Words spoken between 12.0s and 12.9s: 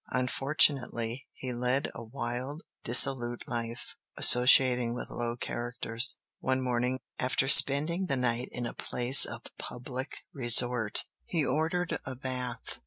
a bath.